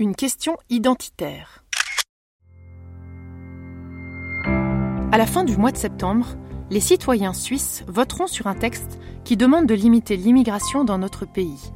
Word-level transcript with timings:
Une 0.00 0.16
question 0.16 0.56
identitaire. 0.70 1.62
À 5.12 5.18
la 5.18 5.26
fin 5.26 5.44
du 5.44 5.58
mois 5.58 5.72
de 5.72 5.76
septembre, 5.76 6.38
les 6.70 6.80
citoyens 6.80 7.34
suisses 7.34 7.84
voteront 7.86 8.26
sur 8.26 8.46
un 8.46 8.54
texte 8.54 8.98
qui 9.24 9.36
demande 9.36 9.66
de 9.66 9.74
limiter 9.74 10.16
l'immigration 10.16 10.84
dans 10.84 10.96
notre 10.96 11.26
pays. 11.26 11.70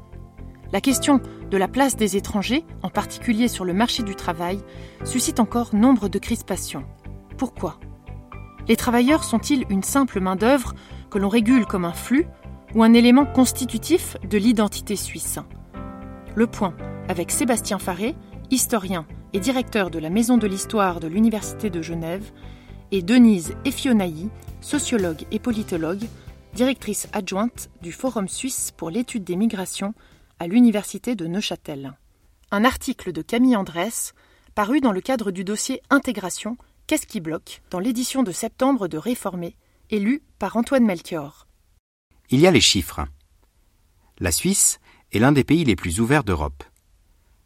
La 0.72 0.80
question 0.80 1.20
de 1.50 1.56
la 1.58 1.68
place 1.68 1.96
des 1.96 2.16
étrangers, 2.16 2.64
en 2.82 2.88
particulier 2.88 3.46
sur 3.46 3.66
le 3.66 3.74
marché 3.74 4.02
du 4.02 4.14
travail, 4.14 4.58
suscite 5.04 5.38
encore 5.38 5.74
nombre 5.74 6.08
de 6.08 6.18
crispations. 6.18 6.86
Pourquoi? 7.36 7.78
Les 8.68 8.76
travailleurs 8.76 9.22
sont-ils 9.22 9.66
une 9.68 9.82
simple 9.82 10.20
main-d'œuvre 10.20 10.72
que 11.10 11.18
l'on 11.18 11.28
régule 11.28 11.66
comme 11.66 11.84
un 11.84 11.92
flux 11.92 12.26
ou 12.74 12.82
un 12.82 12.94
élément 12.94 13.26
constitutif 13.26 14.16
de 14.26 14.38
l'identité 14.38 14.96
suisse? 14.96 15.40
Le 16.34 16.46
point 16.46 16.74
avec 17.08 17.30
Sébastien 17.30 17.78
Faré, 17.78 18.14
historien 18.50 19.06
et 19.32 19.40
directeur 19.40 19.90
de 19.90 19.98
la 19.98 20.10
Maison 20.10 20.38
de 20.38 20.46
l'Histoire 20.46 21.00
de 21.00 21.06
l'Université 21.06 21.70
de 21.70 21.82
Genève, 21.82 22.30
et 22.90 23.02
Denise 23.02 23.54
Efionaï, 23.64 24.28
sociologue 24.60 25.24
et 25.30 25.38
politologue, 25.38 26.04
directrice 26.54 27.08
adjointe 27.12 27.70
du 27.82 27.92
Forum 27.92 28.28
suisse 28.28 28.72
pour 28.76 28.90
l'étude 28.90 29.24
des 29.24 29.36
migrations 29.36 29.94
à 30.38 30.46
l'Université 30.46 31.16
de 31.16 31.26
Neuchâtel. 31.26 31.98
Un 32.50 32.64
article 32.64 33.12
de 33.12 33.22
Camille 33.22 33.56
Andrès, 33.56 34.14
paru 34.54 34.80
dans 34.80 34.92
le 34.92 35.00
cadre 35.00 35.30
du 35.30 35.44
dossier 35.44 35.82
Intégration, 35.90 36.56
Qu'est-ce 36.86 37.06
qui 37.06 37.20
bloque 37.20 37.62
dans 37.70 37.78
l'édition 37.78 38.22
de 38.22 38.32
septembre 38.32 38.88
de 38.88 38.98
Réformé, 38.98 39.56
élu 39.90 40.22
par 40.38 40.56
Antoine 40.56 40.84
Melchior. 40.84 41.46
Il 42.28 42.40
y 42.40 42.46
a 42.46 42.50
les 42.50 42.60
chiffres. 42.60 43.06
La 44.18 44.30
Suisse 44.30 44.80
est 45.12 45.18
l'un 45.18 45.32
des 45.32 45.44
pays 45.44 45.64
les 45.64 45.76
plus 45.76 46.00
ouverts 46.00 46.24
d'Europe. 46.24 46.62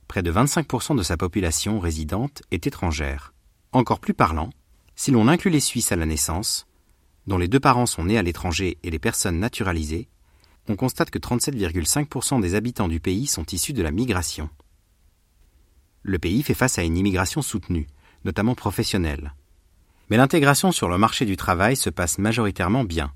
Près 0.09 0.23
de 0.23 0.33
25% 0.33 0.97
de 0.97 1.03
sa 1.03 1.19
population 1.19 1.79
résidente 1.79 2.43
est 2.51 2.67
étrangère. 2.67 3.35
Encore 3.73 4.01
plus 4.01 4.15
parlant, 4.15 4.49
si 4.97 5.11
l'on 5.11 5.29
inclut 5.29 5.51
les 5.51 5.61
Suisses 5.61 5.93
à 5.93 5.97
la 5.97 6.07
naissance, 6.07 6.67
dont 7.27 7.37
les 7.37 7.47
deux 7.47 7.61
parents 7.61 7.85
sont 7.85 8.05
nés 8.05 8.17
à 8.17 8.23
l'étranger 8.23 8.79
et 8.83 8.91
les 8.91 8.99
personnes 8.99 9.39
naturalisées, 9.39 10.09
on 10.67 10.77
constate 10.77 11.11
que 11.11 11.19
37,5% 11.19 12.41
des 12.41 12.55
habitants 12.55 12.89
du 12.89 13.01
pays 13.01 13.27
sont 13.27 13.45
issus 13.53 13.75
de 13.75 13.83
la 13.83 13.91
migration. 13.91 14.49
Le 16.03 16.19
pays 16.19 16.43
fait 16.43 16.55
face 16.55 16.79
à 16.79 16.85
une 16.85 16.97
immigration 16.97 17.43
soutenue, 17.43 17.87
notamment 18.25 18.55
professionnelle. 18.55 19.35
Mais 20.09 20.17
l'intégration 20.17 20.73
sur 20.73 20.89
le 20.89 20.97
marché 20.97 21.27
du 21.27 21.37
travail 21.37 21.77
se 21.77 21.91
passe 21.91 22.17
majoritairement 22.17 22.85
bien. 22.85 23.13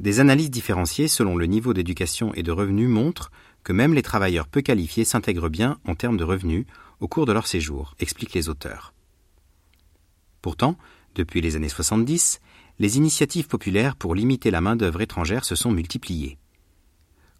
Des 0.00 0.18
analyses 0.18 0.50
différenciées 0.50 1.06
selon 1.06 1.36
le 1.36 1.46
niveau 1.46 1.72
d'éducation 1.72 2.34
et 2.34 2.42
de 2.42 2.50
revenus 2.50 2.88
montrent 2.88 3.30
que 3.64 3.72
même 3.72 3.94
les 3.94 4.02
travailleurs 4.02 4.46
peu 4.46 4.60
qualifiés 4.60 5.04
s'intègrent 5.04 5.48
bien 5.48 5.78
en 5.86 5.94
termes 5.94 6.18
de 6.18 6.24
revenus 6.24 6.66
au 7.00 7.08
cours 7.08 7.26
de 7.26 7.32
leur 7.32 7.46
séjour, 7.46 7.94
expliquent 7.98 8.34
les 8.34 8.48
auteurs. 8.48 8.94
Pourtant, 10.42 10.76
depuis 11.14 11.40
les 11.40 11.56
années 11.56 11.68
70, 11.68 12.40
les 12.78 12.96
initiatives 12.96 13.48
populaires 13.48 13.96
pour 13.96 14.14
limiter 14.14 14.50
la 14.50 14.60
main-d'œuvre 14.60 15.00
étrangère 15.00 15.44
se 15.44 15.54
sont 15.54 15.70
multipliées. 15.70 16.38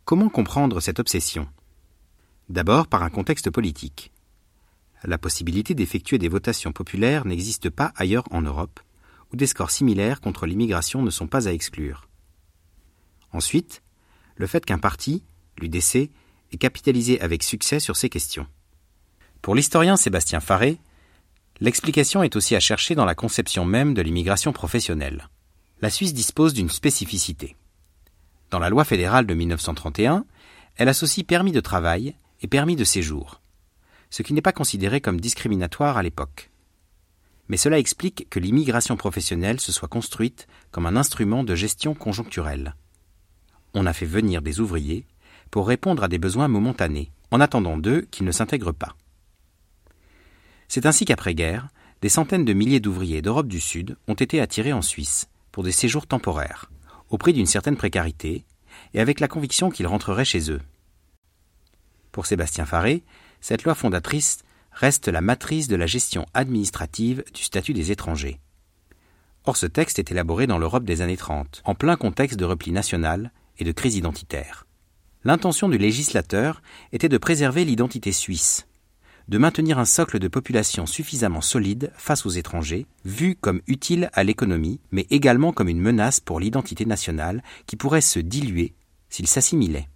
Comment 0.05 0.29
comprendre 0.29 0.81
cette 0.81 1.01
obsession? 1.01 1.49
D'abord 2.49 2.87
par 2.87 3.03
un 3.03 3.11
contexte 3.11 3.51
politique. 3.51 4.13
La 5.03 5.19
possibilité 5.19 5.75
d'effectuer 5.75 6.19
des 6.19 6.29
votations 6.29 6.73
populaires 6.73 7.27
n'existe 7.27 7.69
pas 7.69 7.93
ailleurs 7.97 8.25
en 8.31 8.43
Europe, 8.43 8.81
où 9.33 9.37
des 9.37 9.47
scores 9.47 9.71
similaires 9.71 10.21
contre 10.21 10.47
l'immigration 10.47 11.03
ne 11.03 11.11
sont 11.11 11.27
pas 11.27 11.49
à 11.49 11.53
exclure. 11.53 12.09
Ensuite, 13.33 13.83
le 14.37 14.47
fait 14.47 14.65
qu'un 14.65 14.79
parti, 14.79 15.25
l'UDC, 15.59 16.11
ait 16.53 16.59
capitalisé 16.59 17.21
avec 17.21 17.43
succès 17.43 17.81
sur 17.81 17.97
ces 17.97 18.09
questions. 18.09 18.47
Pour 19.43 19.55
l'historien 19.55 19.97
Sébastien 19.97 20.41
Faré, 20.41 20.79
L'explication 21.61 22.25
est 22.25 22.35
aussi 22.35 22.57
à 22.57 22.61
chercher 22.61 22.95
dans 22.97 23.05
la 23.05 23.15
conception 23.15 23.65
même 23.65 23.95
de 23.95 24.03
l'immigration 24.03 24.53
professionnelle. 24.53 25.29
La 25.81 25.91
Suisse 25.91 26.13
dispose 26.13 26.53
d'une 26.53 26.69
spécificité. 26.69 27.57
Dans 28.51 28.59
la 28.59 28.71
loi 28.71 28.85
fédérale 28.85 29.27
de 29.27 29.35
1931, 29.35 30.25
elle 30.77 30.89
associe 30.89 31.25
permis 31.25 31.53
de 31.53 31.61
travail 31.61 32.17
et 32.41 32.49
permis 32.49 32.75
de 32.75 32.83
séjour, 32.83 33.41
ce 34.11 34.23
qui 34.23 34.33
n'est 34.33 34.43
pas 34.43 34.53
considéré 34.53 35.01
comme 35.01 35.21
discriminatoire 35.21 35.97
à 35.97 36.03
l'époque. 36.03 36.51
Mais 37.47 37.57
cela 37.57 37.79
explique 37.79 38.27
que 38.31 38.41
l'immigration 38.41 38.97
professionnelle 38.97 39.61
se 39.61 39.71
soit 39.71 39.89
construite 39.89 40.49
comme 40.73 40.87
un 40.87 40.97
instrument 40.97 41.45
de 41.45 41.55
gestion 41.55 41.95
conjoncturelle. 41.95 42.75
On 43.75 43.87
a 43.87 43.93
fait 43.93 44.07
venir 44.07 44.43
des 44.43 44.59
ouvriers 44.59 45.07
pour 45.55 45.69
répondre 45.69 46.03
à 46.03 46.09
des 46.09 46.19
besoins 46.19 46.49
momentanés, 46.49 47.13
en 47.31 47.39
attendant 47.39 47.77
d'eux 47.77 48.09
qu'ils 48.11 48.27
ne 48.27 48.33
s'intègrent 48.33 48.75
pas. 48.75 48.97
C'est 50.67 50.85
ainsi 50.85 51.05
qu'après-guerre, 51.05 51.69
des 52.03 52.09
centaines 52.09 52.45
de 52.45 52.53
milliers 52.53 52.81
d'ouvriers 52.81 53.23
d'Europe 53.23 53.47
du 53.47 53.61
Sud 53.61 53.97
ont 54.09 54.15
été 54.15 54.41
attirés 54.41 54.73
en 54.73 54.83
Suisse 54.83 55.29
pour 55.53 55.63
des 55.63 55.71
séjours 55.71 56.09
temporaires, 56.09 56.73
au 57.09 57.19
prix 57.19 57.33
d'une 57.33 57.47
certaine 57.47 57.77
précarité, 57.77 58.45
et 58.95 59.01
avec 59.01 59.21
la 59.21 59.29
conviction 59.29 59.71
qu'ils 59.71 59.87
rentreraient 59.87 60.25
chez 60.25 60.51
eux. 60.51 60.61
Pour 62.11 62.27
Sébastien 62.27 62.67
Faré, 62.67 63.05
cette 63.41 63.63
loi 63.63 63.77
fondatrice 63.77 64.39
reste 64.73 65.07
la 65.07 65.21
matrice 65.21 65.69
de 65.69 65.77
la 65.77 65.87
gestion 65.87 66.27
administrative 66.35 67.23
du 67.33 67.45
statut 67.45 67.75
des 67.75 67.93
étrangers. 67.93 68.41
Or 69.45 69.57
ce 69.57 69.67
texte 69.67 70.01
est 70.01 70.11
élaboré 70.11 70.49
dans 70.49 70.59
l'Europe 70.59 70.85
des 70.85 71.01
années 71.01 71.17
30, 71.17 71.63
en 71.65 71.77
plein 71.77 71.95
contexte 71.95 72.41
de 72.41 72.45
repli 72.45 72.73
national 72.73 73.31
et 73.59 73.65
de 73.65 73.71
crise 73.71 73.95
identitaire. 73.95 74.67
L'intention 75.25 75.71
du 75.71 75.79
législateur 75.79 76.61
était 76.93 77.09
de 77.09 77.17
préserver 77.17 77.65
l'identité 77.65 78.13
suisse, 78.13 78.67
de 79.29 79.39
maintenir 79.39 79.79
un 79.79 79.87
socle 79.87 80.19
de 80.19 80.29
population 80.29 80.85
suffisamment 80.85 81.41
solide 81.41 81.91
face 81.97 82.27
aux 82.27 82.31
étrangers, 82.31 82.87
vu 83.07 83.35
comme 83.35 83.63
utile 83.67 84.11
à 84.13 84.23
l'économie, 84.23 84.81
mais 84.91 85.07
également 85.09 85.53
comme 85.53 85.69
une 85.69 85.81
menace 85.81 86.21
pour 86.21 86.41
l'identité 86.41 86.85
nationale 86.85 87.43
qui 87.67 87.77
pourrait 87.77 88.03
se 88.03 88.19
diluer 88.19 88.75
s'il 89.09 89.27
s'assimilait. 89.27 89.89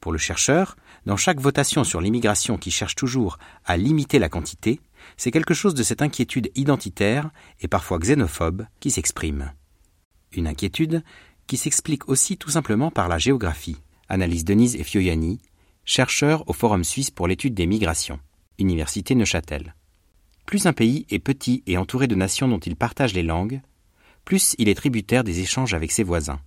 Pour 0.00 0.12
le 0.12 0.18
chercheur, 0.18 0.76
dans 1.04 1.18
chaque 1.18 1.40
votation 1.40 1.84
sur 1.84 2.00
l'immigration 2.00 2.56
qui 2.56 2.70
cherche 2.70 2.94
toujours 2.94 3.38
à 3.66 3.76
limiter 3.76 4.18
la 4.18 4.30
quantité, 4.30 4.80
c'est 5.18 5.30
quelque 5.30 5.52
chose 5.52 5.74
de 5.74 5.82
cette 5.82 6.00
inquiétude 6.00 6.50
identitaire 6.54 7.30
et 7.60 7.68
parfois 7.68 7.98
xénophobe 7.98 8.66
qui 8.80 8.90
s'exprime. 8.90 9.52
Une 10.32 10.46
inquiétude 10.46 11.02
qui 11.46 11.56
s'explique 11.56 12.08
aussi 12.08 12.36
tout 12.36 12.50
simplement 12.50 12.90
par 12.90 13.08
la 13.08 13.18
géographie, 13.18 13.76
analyse 14.08 14.44
Denise 14.44 14.76
et 14.76 14.84
Fioyani, 14.84 15.40
chercheur 15.84 16.48
au 16.48 16.52
Forum 16.52 16.84
suisse 16.84 17.10
pour 17.10 17.28
l'étude 17.28 17.54
des 17.54 17.66
migrations, 17.66 18.20
Université 18.58 19.14
Neuchâtel. 19.14 19.74
Plus 20.44 20.66
un 20.66 20.72
pays 20.72 21.06
est 21.10 21.18
petit 21.18 21.62
et 21.66 21.76
entouré 21.76 22.06
de 22.06 22.14
nations 22.14 22.48
dont 22.48 22.58
il 22.58 22.76
partage 22.76 23.14
les 23.14 23.22
langues, 23.22 23.60
plus 24.24 24.54
il 24.58 24.68
est 24.68 24.74
tributaire 24.74 25.24
des 25.24 25.40
échanges 25.40 25.74
avec 25.74 25.92
ses 25.92 26.02
voisins. 26.02 26.40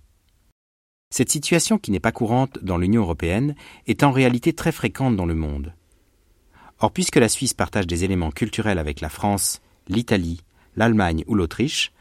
Cette 1.10 1.30
situation 1.30 1.78
qui 1.78 1.90
n'est 1.90 2.00
pas 2.00 2.12
courante 2.12 2.58
dans 2.62 2.78
l'Union 2.78 3.02
européenne 3.02 3.56
est 3.86 4.04
en 4.04 4.12
réalité 4.12 4.52
très 4.52 4.72
fréquente 4.72 5.16
dans 5.16 5.26
le 5.26 5.34
monde. 5.34 5.74
Or, 6.78 6.92
puisque 6.92 7.16
la 7.16 7.28
Suisse 7.28 7.52
partage 7.52 7.86
des 7.86 8.04
éléments 8.04 8.30
culturels 8.30 8.78
avec 8.78 9.00
la 9.00 9.08
France, 9.08 9.60
l'Italie, 9.88 10.40
l'Allemagne 10.76 11.24
ou 11.26 11.34
l'Autriche, 11.34 11.92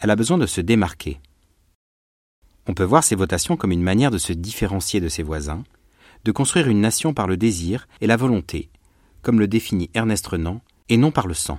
elle 0.00 0.10
a 0.10 0.16
besoin 0.16 0.36
de 0.36 0.46
se 0.46 0.60
démarquer. 0.60 1.20
On 2.68 2.74
peut 2.74 2.84
voir 2.84 3.04
ces 3.04 3.14
votations 3.14 3.56
comme 3.56 3.72
une 3.72 3.82
manière 3.82 4.10
de 4.10 4.18
se 4.18 4.32
différencier 4.32 5.00
de 5.00 5.08
ses 5.08 5.22
voisins, 5.22 5.62
de 6.24 6.32
construire 6.32 6.68
une 6.68 6.80
nation 6.80 7.14
par 7.14 7.26
le 7.26 7.36
désir 7.36 7.86
et 8.00 8.06
la 8.06 8.16
volonté, 8.16 8.70
comme 9.22 9.38
le 9.38 9.46
définit 9.46 9.90
Ernest 9.94 10.26
Renan, 10.26 10.60
et 10.88 10.96
non 10.96 11.10
par 11.10 11.26
le 11.26 11.34
sang. 11.34 11.58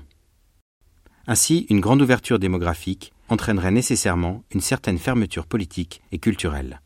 Ainsi, 1.28 1.66
une 1.69 1.81
grande 1.81 2.01
ouverture 2.01 2.40
démographique 2.40 3.13
entraînerait 3.29 3.72
nécessairement 3.72 4.44
une 4.51 4.62
certaine 4.62 4.97
fermeture 4.97 5.46
politique 5.46 6.01
et 6.12 6.19
culturelle. 6.19 6.81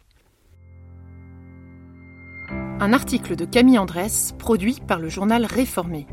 Un 2.50 2.94
article 2.94 3.36
de 3.36 3.46
Camille 3.46 3.78
Andrès, 3.78 4.34
produit 4.40 4.80
par 4.88 5.00
le 5.00 5.10
journal 5.10 5.46
Réformé. 5.46 6.08